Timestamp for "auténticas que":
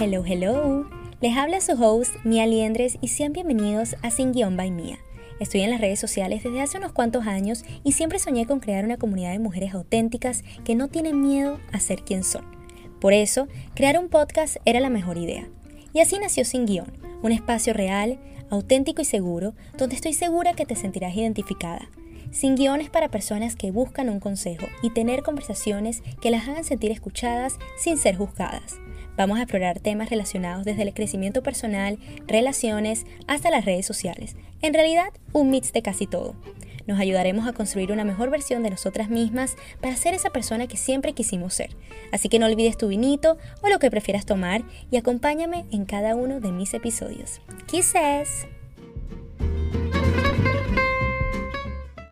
9.74-10.76